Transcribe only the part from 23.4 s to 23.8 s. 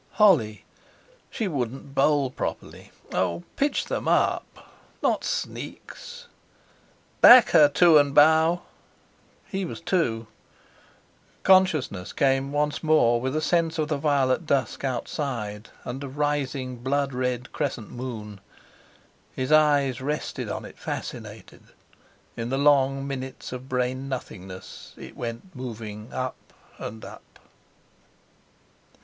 of